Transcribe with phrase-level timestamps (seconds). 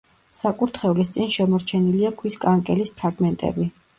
[0.37, 3.71] საკურთხევლის წინ შემორჩენილია ქვის კანკელის ფრაგმენტები.